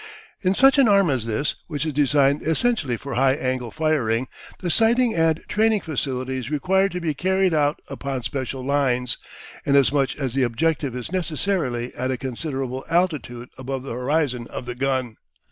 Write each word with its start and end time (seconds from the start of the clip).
In 0.41 0.55
such 0.55 0.79
an 0.79 0.87
arm 0.87 1.11
as 1.11 1.27
this, 1.27 1.53
which 1.67 1.85
is 1.85 1.93
designed 1.93 2.41
essentially 2.41 2.97
for 2.97 3.13
high 3.13 3.33
angle 3.35 3.69
firing, 3.69 4.27
the 4.59 4.71
sighting 4.71 5.13
and 5.13 5.43
training 5.47 5.81
facilities 5.81 6.49
require 6.49 6.89
to 6.89 6.99
be 6.99 7.13
carried 7.13 7.53
out 7.53 7.79
upon 7.87 8.23
special 8.23 8.63
lines, 8.65 9.19
inasmuch 9.63 10.15
as 10.17 10.33
the 10.33 10.41
objective 10.41 10.95
is 10.95 11.11
necessarily 11.11 11.93
at 11.93 12.09
a 12.09 12.17
considerable 12.17 12.83
altitude 12.89 13.49
above 13.59 13.83
the 13.83 13.91
horizon 13.93 14.47
of 14.47 14.65
the 14.65 14.73
gun. 14.73 15.17